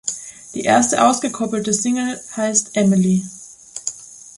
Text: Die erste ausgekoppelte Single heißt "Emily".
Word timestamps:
Die 0.55 0.63
erste 0.63 1.05
ausgekoppelte 1.05 1.73
Single 1.73 2.19
heißt 2.35 2.75
"Emily". 2.75 3.23